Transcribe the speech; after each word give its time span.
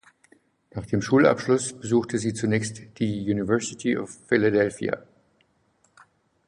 Nach 0.73 0.87
dem 0.87 1.03
Schulabschluss 1.03 1.73
besuchte 1.73 2.17
sie 2.17 2.33
zunächst 2.33 2.81
die 2.97 3.21
University 3.31 3.95
of 3.99 4.09
Philadelphia. 4.25 5.03